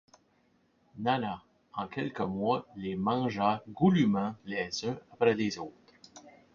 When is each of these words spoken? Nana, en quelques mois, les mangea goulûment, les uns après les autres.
Nana, 0.97 1.43
en 1.75 1.87
quelques 1.87 2.21
mois, 2.21 2.65
les 2.75 2.95
mangea 2.95 3.61
goulûment, 3.69 4.33
les 4.45 4.65
uns 4.87 4.97
après 5.11 5.35
les 5.35 5.59
autres. 5.59 5.93